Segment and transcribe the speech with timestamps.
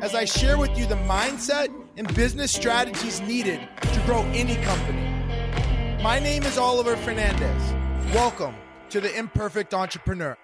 [0.00, 5.02] as I share with you the mindset and business strategies needed to grow any company.
[6.02, 7.74] My name is Oliver Fernandez.
[8.14, 8.54] Welcome
[8.90, 10.36] to the Imperfect Entrepreneur.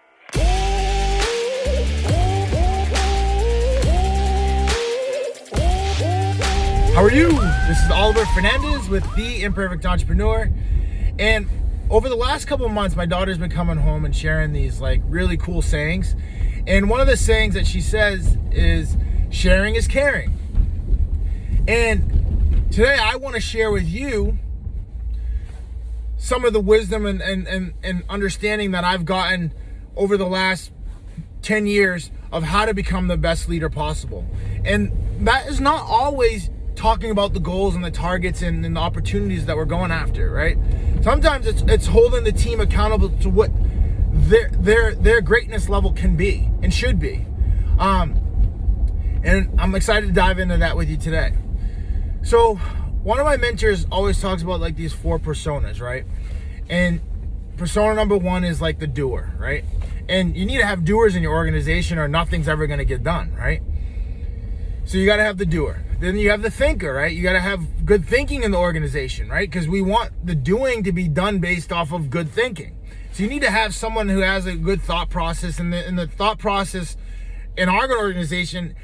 [6.95, 7.31] How are you?
[7.69, 10.51] This is Oliver Fernandez with The Imperfect Entrepreneur.
[11.21, 11.47] And
[11.91, 15.01] over the last couple of months, my daughter's been coming home and sharing these like
[15.07, 16.17] really cool sayings.
[16.67, 18.97] And one of the sayings that she says is
[19.35, 20.39] sharing is caring.
[21.67, 24.39] And today I want to share with you
[26.17, 29.53] some of the wisdom and, and, and, and understanding that I've gotten
[29.97, 30.73] over the last
[31.43, 34.25] 10 years of how to become the best leader possible.
[34.65, 34.93] And
[35.27, 39.47] that is not always talking about the goals and the targets and, and, the opportunities
[39.47, 40.57] that we're going after, right?
[41.03, 43.51] Sometimes it's it's holding the team accountable to what
[44.11, 47.27] their their their greatness level can be and should be.
[47.79, 48.24] Um,
[49.25, 51.33] and I'm excited to dive into that with you today.
[52.23, 52.57] So,
[53.03, 56.05] one of my mentors always talks about like these four personas, right?
[56.69, 57.01] And
[57.57, 59.65] persona number one is like the doer, right?
[60.09, 63.03] And you need to have doers in your organization or nothing's ever going to get
[63.03, 63.63] done, right?
[64.85, 65.83] So you got to have the doer.
[66.01, 67.13] Then you have the thinker, right?
[67.13, 69.51] You got to have good thinking in the organization, right?
[69.51, 72.77] Because we want the doing to be done based off of good thinking.
[73.13, 75.99] So you need to have someone who has a good thought process, and the, and
[75.99, 76.97] the thought process
[77.57, 78.75] in our organization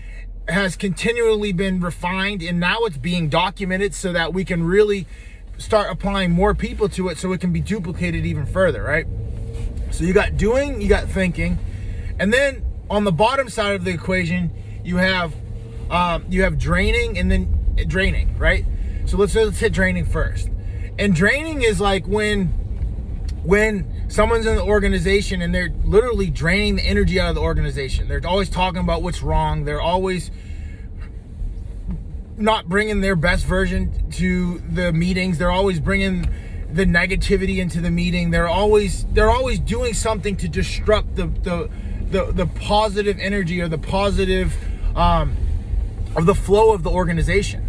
[0.51, 5.07] has continually been refined, and now it's being documented so that we can really
[5.59, 9.07] start applying more people to it, so it can be duplicated even further, right?
[9.91, 11.59] So you got doing, you got thinking,
[12.19, 14.51] and then on the bottom side of the equation,
[14.85, 15.35] you have
[15.91, 18.65] um, you have draining and then draining, right?
[19.07, 20.49] So let's let's hit draining first.
[20.99, 22.47] And draining is like when
[23.43, 28.09] when someone's in the organization and they're literally draining the energy out of the organization.
[28.09, 29.65] They're always talking about what's wrong.
[29.65, 30.31] They're always
[32.37, 35.39] not bringing their best version to the meetings.
[35.39, 36.29] They're always bringing
[36.73, 38.31] the negativity into the meeting.
[38.31, 41.71] They're always they're always doing something to disrupt the the
[42.11, 44.57] the, the positive energy or the positive
[44.97, 45.37] um,
[46.17, 47.67] of the flow of the organization.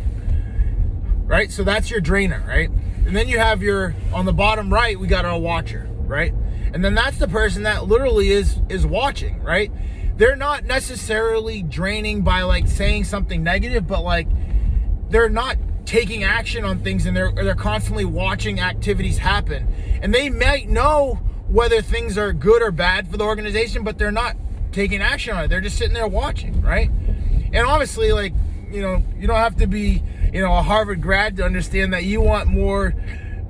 [1.26, 1.52] Right?
[1.52, 2.70] So that's your drainer, right?
[3.06, 6.34] And then you have your on the bottom right, we got our watcher, right?
[6.74, 9.72] And then that's the person that literally is is watching, right?
[10.18, 14.28] They're not necessarily draining by like saying something negative, but like
[15.10, 19.68] they're not taking action on things and they're they're constantly watching activities happen.
[20.02, 21.16] And they might know
[21.48, 24.36] whether things are good or bad for the organization, but they're not
[24.72, 25.48] taking action on it.
[25.48, 26.90] They're just sitting there watching, right?
[27.54, 28.34] And obviously, like,
[28.72, 30.02] you know, you don't have to be,
[30.32, 32.94] you know, a Harvard grad to understand that you want more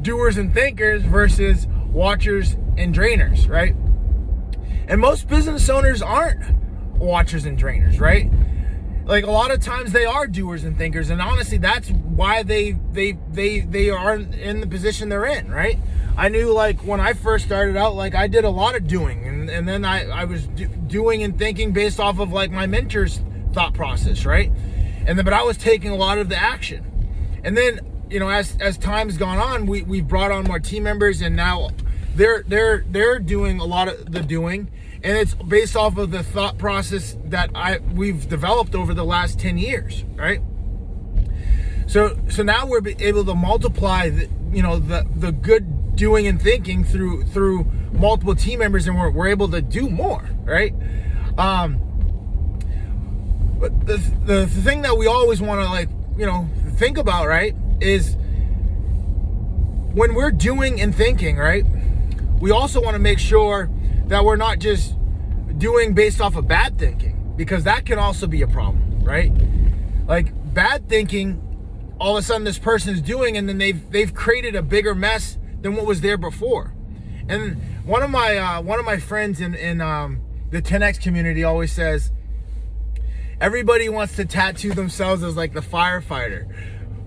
[0.01, 3.75] doers and thinkers versus watchers and drainers, right?
[4.87, 6.41] And most business owners aren't
[6.97, 8.31] watchers and drainers, right?
[9.05, 12.73] Like a lot of times they are doers and thinkers, and honestly, that's why they
[12.91, 15.77] they they they are in the position they're in, right?
[16.15, 19.25] I knew like when I first started out, like I did a lot of doing,
[19.25, 22.67] and, and then I I was do, doing and thinking based off of like my
[22.67, 23.21] mentors
[23.53, 24.51] thought process, right?
[25.05, 26.85] And then, but I was taking a lot of the action.
[27.43, 27.79] And then,
[28.09, 31.35] you know, as as time's gone on, we we've brought on more team members, and
[31.35, 31.69] now
[32.15, 34.71] they're they're they're doing a lot of the doing,
[35.03, 39.39] and it's based off of the thought process that I we've developed over the last
[39.39, 40.41] ten years, right?
[41.87, 46.41] So so now we're able to multiply the you know the the good doing and
[46.41, 50.73] thinking through through multiple team members, and we're we're able to do more, right?
[51.37, 51.87] Um,
[53.61, 55.87] but the, the, thing that we always want to like,
[56.17, 58.15] you know, think about, right, is
[59.93, 61.63] when we're doing and thinking, right,
[62.41, 63.69] we also want to make sure
[64.07, 64.95] that we're not just
[65.57, 69.31] doing based off of bad thinking because that can also be a problem, right?
[70.07, 71.39] Like bad thinking,
[71.99, 74.93] all of a sudden this person is doing, and then they've they've created a bigger
[74.93, 76.73] mess than what was there before.
[77.29, 81.43] And one of my uh, one of my friends in in um, the 10x community
[81.43, 82.11] always says
[83.41, 86.45] Everybody wants to tattoo themselves as like the firefighter.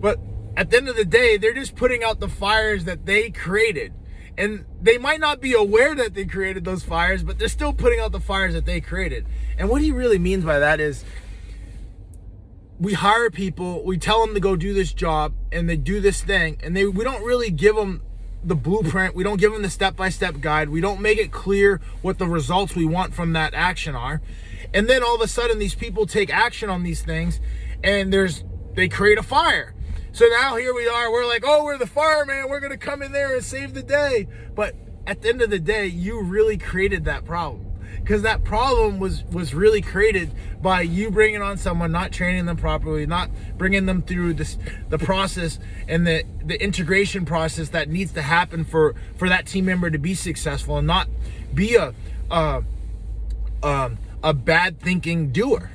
[0.01, 0.19] But
[0.57, 3.93] at the end of the day, they're just putting out the fires that they created.
[4.37, 8.01] And they might not be aware that they created those fires, but they're still putting
[8.01, 9.27] out the fires that they created.
[9.59, 11.05] And what he really means by that is
[12.81, 16.23] we hire people, we tell them to go do this job, and they do this
[16.23, 18.03] thing, and they we don't really give them
[18.43, 19.15] the blueprint.
[19.15, 20.69] We don't give them the step by step guide.
[20.69, 24.21] We don't make it clear what the results we want from that action are.
[24.75, 27.41] And then all of a sudden, these people take action on these things,
[27.83, 28.45] and there's
[28.75, 29.75] they create a fire.
[30.15, 31.11] So now here we are.
[31.11, 32.49] We're like, oh, we're the fireman.
[32.49, 34.29] We're gonna come in there and save the day.
[34.55, 34.77] But
[35.09, 37.67] at the end of the day, you really created that problem
[37.97, 40.31] because that problem was was really created
[40.63, 44.59] by you bringing on someone not training them properly not bringing them through this
[44.89, 45.59] the process
[45.89, 49.99] and the the integration process that needs to happen for for that team member to
[49.99, 51.09] be successful and not
[51.55, 51.95] be a
[52.31, 52.63] a,
[53.63, 55.71] um, a bad thinking doer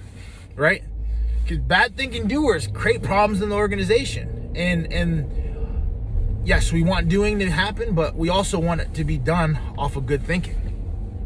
[0.55, 0.83] right
[1.57, 7.49] bad thinking doers create problems in the organization and and yes we want doing to
[7.49, 10.55] happen but we also want it to be done off of good thinking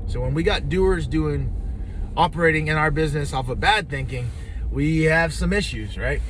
[0.08, 1.54] so when we got doers doing
[2.16, 4.30] operating in our business off of bad thinking,
[4.72, 6.22] we have some issues, right?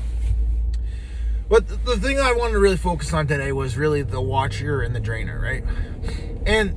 [1.50, 4.96] But the thing I wanted to really focus on today was really the watcher and
[4.96, 5.64] the drainer, right?
[6.46, 6.76] And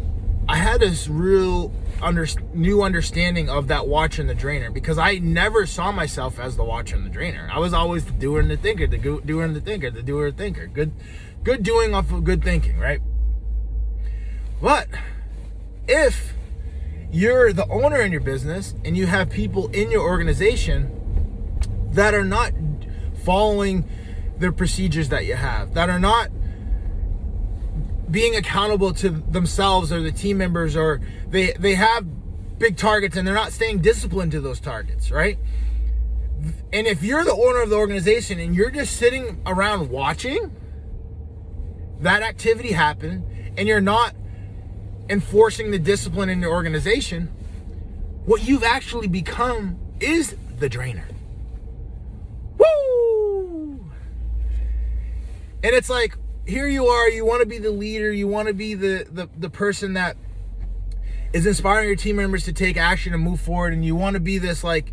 [0.48, 1.72] I had this real
[2.02, 6.56] under, new understanding of that watcher and the drainer because I never saw myself as
[6.56, 7.48] the watcher and the drainer.
[7.52, 10.28] I was always the doer and the thinker, the doer and the thinker, the doer
[10.28, 10.66] and thinker.
[10.66, 10.93] Good,
[11.43, 13.00] good doing off of good thinking, right?
[14.60, 14.88] But
[15.88, 16.34] if
[17.10, 21.58] you're the owner in your business and you have people in your organization
[21.92, 22.52] that are not
[23.25, 23.88] following
[24.38, 26.31] the procedures that you have, that are not
[28.11, 32.06] being accountable to themselves or the team members or they they have
[32.58, 35.38] big targets and they're not staying disciplined to those targets, right?
[36.73, 40.55] And if you're the owner of the organization and you're just sitting around watching
[42.00, 43.25] that activity happen
[43.56, 44.14] and you're not
[45.09, 47.29] enforcing the discipline in your organization,
[48.26, 51.06] what you've actually become is the drainer.
[52.59, 53.91] Woo!
[55.62, 58.54] And it's like, here you are, you want to be the leader, you want to
[58.54, 60.16] be the, the, the person that
[61.32, 64.20] is inspiring your team members to take action and move forward, and you want to
[64.20, 64.93] be this like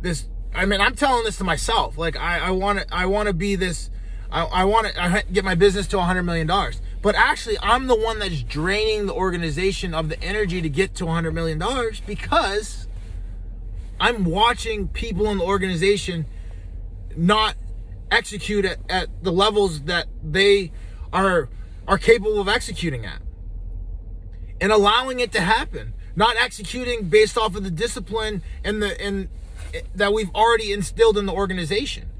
[0.00, 0.28] this.
[0.54, 1.98] I mean, I'm telling this to myself.
[1.98, 3.90] Like, I, want to, I want to be this.
[4.30, 6.80] I, I want to get my business to 100 million dollars.
[7.02, 11.04] But actually, I'm the one that's draining the organization of the energy to get to
[11.04, 11.62] $100 million
[12.06, 12.88] because
[14.00, 16.24] I'm watching people in the organization
[17.14, 17.56] not
[18.10, 20.72] execute at, at the levels that they
[21.14, 21.48] are
[21.88, 23.22] are capable of executing at
[24.60, 29.28] and allowing it to happen not executing based off of the discipline and the and
[29.72, 32.10] eh, that we've already instilled in the organization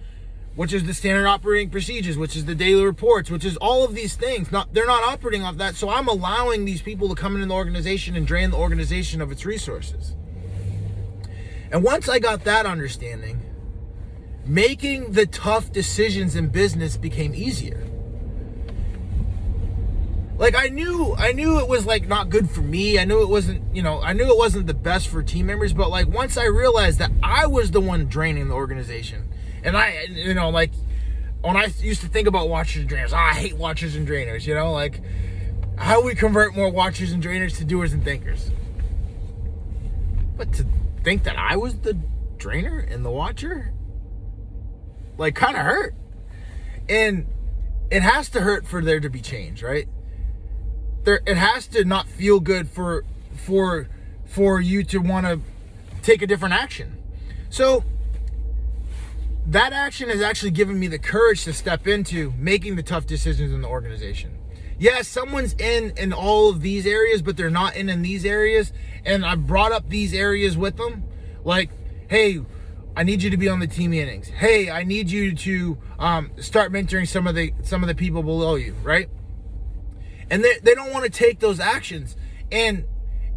[0.57, 3.95] which is the standard operating procedures, which is the daily reports, which is all of
[3.95, 4.53] these things.
[4.53, 7.55] Not they're not operating off that, so I'm allowing these people to come into the
[7.55, 10.15] organization and drain the organization of its resources.
[11.73, 13.41] And once I got that understanding,
[14.47, 17.85] making the tough decisions in business became easier.
[20.37, 22.99] Like I knew I knew it was like not good for me.
[22.99, 25.73] I knew it wasn't, you know, I knew it wasn't the best for team members,
[25.73, 29.29] but like once I realized that I was the one draining the organization
[29.63, 30.73] and I, you know, like
[31.43, 34.47] when I used to think about watchers and drainers, oh, I hate watchers and drainers.
[34.47, 35.01] You know, like
[35.77, 38.51] how we convert more watchers and drainers to doers and thinkers.
[40.37, 40.67] But to
[41.03, 41.95] think that I was the
[42.39, 43.73] drainer and the watcher,
[45.17, 45.95] like, kind of hurt.
[46.89, 47.27] And
[47.91, 49.89] it has to hurt for there to be change, right?
[51.05, 53.89] There, it has to not feel good for for
[54.25, 55.41] for you to want to
[56.03, 56.99] take a different action.
[57.51, 57.85] So
[59.47, 63.53] that action has actually given me the courage to step into making the tough decisions
[63.53, 64.39] in the organization.
[64.79, 68.73] Yes, someone's in in all of these areas, but they're not in in these areas,
[69.05, 71.05] and I brought up these areas with them,
[71.45, 71.71] like,
[72.09, 72.41] hey,
[72.97, 74.29] I need you to be on the team meetings.
[74.29, 78.23] Hey, I need you to um, start mentoring some of the some of the people
[78.23, 79.09] below you, right?
[80.31, 82.17] And they, they don't want to take those actions.
[82.51, 82.85] And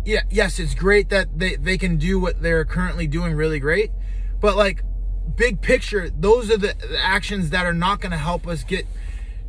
[0.06, 3.92] yeah, yes, it's great that they, they can do what they're currently doing really great.
[4.40, 4.84] But like
[5.36, 8.86] big picture, those are the actions that are not going to help us get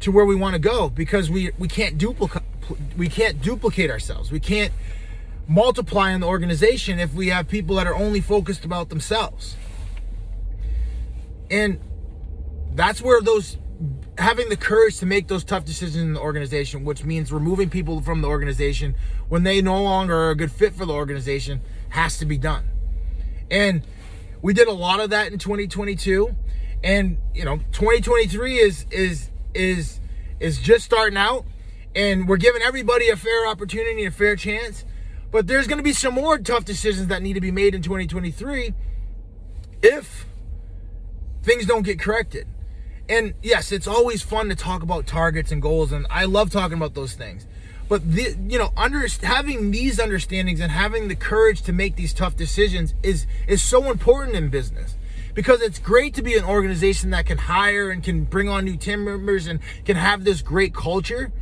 [0.00, 2.42] to where we want to go because we we can't duplicate
[2.96, 4.30] we can't duplicate ourselves.
[4.30, 4.72] We can't
[5.46, 9.56] multiply in the organization if we have people that are only focused about themselves.
[11.50, 11.80] And
[12.74, 13.56] that's where those
[14.18, 18.00] having the courage to make those tough decisions in the organization, which means removing people
[18.00, 18.94] from the organization
[19.28, 21.60] when they no longer are a good fit for the organization,
[21.90, 22.68] has to be done.
[23.50, 23.82] And
[24.42, 26.34] we did a lot of that in 2022
[26.84, 29.98] and you know 2023 is is is
[30.38, 31.44] is just starting out
[31.96, 34.84] and we're giving everybody a fair opportunity a fair chance
[35.30, 37.82] but there's going to be some more tough decisions that need to be made in
[37.82, 38.74] 2023
[39.82, 40.26] if
[41.42, 42.46] things don't get corrected.
[43.08, 46.76] And yes, it's always fun to talk about targets and goals, and I love talking
[46.76, 47.46] about those things.
[47.88, 52.12] But the, you know, under, having these understandings and having the courage to make these
[52.12, 54.96] tough decisions is is so important in business
[55.32, 58.76] because it's great to be an organization that can hire and can bring on new
[58.76, 61.32] team members and can have this great culture.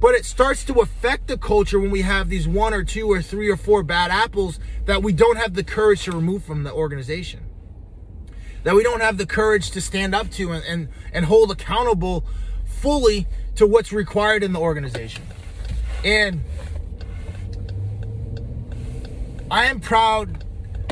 [0.00, 3.20] But it starts to affect the culture when we have these one or two or
[3.20, 6.72] three or four bad apples that we don't have the courage to remove from the
[6.72, 7.47] organization.
[8.68, 12.26] That we don't have the courage to stand up to and, and, and hold accountable
[12.66, 15.22] fully to what's required in the organization.
[16.04, 16.42] And
[19.50, 20.44] I am proud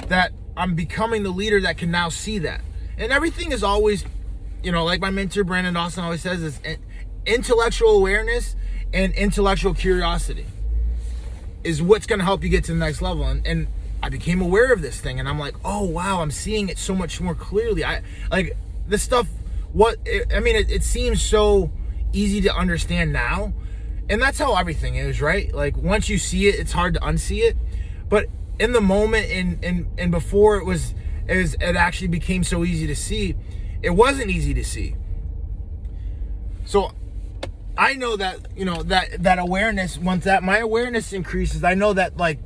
[0.09, 2.63] that I'm becoming the leader that can now see that.
[2.97, 4.07] And everything is always,
[4.63, 6.59] you know, like my mentor Brandon Dawson always says, is
[7.27, 8.57] intellectual awareness
[8.95, 10.47] and intellectual curiosity
[11.63, 13.25] is what's going to help you get to the next level.
[13.25, 13.67] And, and
[14.07, 16.95] I became aware of this thing, and I'm like, oh wow, I'm seeing it so
[16.95, 17.85] much more clearly.
[17.85, 19.27] I like this stuff.
[19.73, 19.99] What
[20.33, 21.73] I mean, it, it seems so
[22.13, 23.53] easy to understand now,
[24.09, 25.53] and that's how everything is, right?
[25.53, 27.57] Like once you see it, it's hard to unsee it.
[28.09, 28.27] But
[28.61, 30.95] in the moment and and and before it was
[31.29, 33.35] as it actually became so easy to see,
[33.83, 34.95] it wasn't easy to see.
[36.65, 36.93] So
[37.77, 41.93] I know that you know that that awareness once that my awareness increases, I know
[41.93, 42.39] that like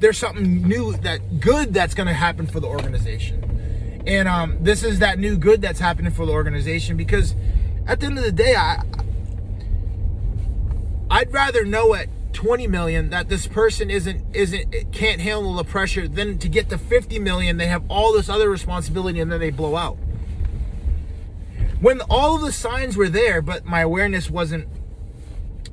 [0.00, 4.02] there's something new that good that's going to happen for the organization.
[4.06, 7.34] And um, this is that new good that's happening for the organization because
[7.86, 8.82] at the end of the day, I
[11.10, 16.06] I'd rather know at 20 million that this person isn't isn't can't handle the pressure
[16.06, 19.50] than to get to 50 million they have all this other responsibility and then they
[19.50, 19.96] blow out
[21.80, 24.68] when all of the signs were there but my awareness wasn't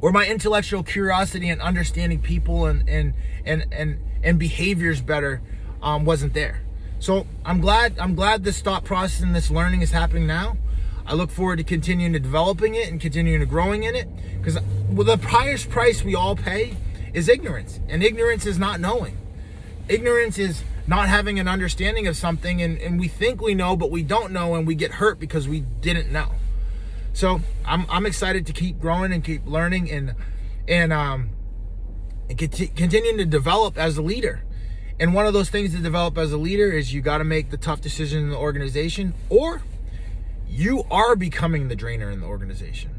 [0.02, 3.14] or my intellectual curiosity and understanding people and and
[3.46, 5.42] and and, and behaviors better
[5.82, 6.62] um, wasn't there
[7.00, 10.58] so i'm glad i'm glad this thought process and this learning is happening now
[11.08, 14.58] I look forward to continuing to developing it and continuing to growing in it because
[14.90, 16.76] well, the highest price we all pay
[17.14, 19.18] is ignorance, and ignorance is not knowing.
[19.88, 23.92] Ignorance is not having an understanding of something, and, and we think we know, but
[23.92, 26.32] we don't know, and we get hurt because we didn't know.
[27.14, 30.16] So I'm, I'm excited to keep growing and keep learning and
[30.68, 31.30] and um
[32.30, 34.44] and continuing to develop as a leader.
[35.00, 37.50] And one of those things to develop as a leader is you got to make
[37.50, 39.62] the tough decision in the organization, or
[40.48, 42.92] you are becoming the drainer in the organization.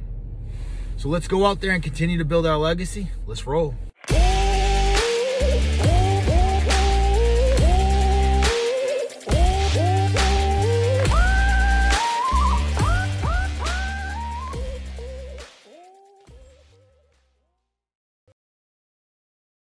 [0.96, 3.08] So let's go out there and continue to build our legacy.
[3.26, 3.74] Let's roll.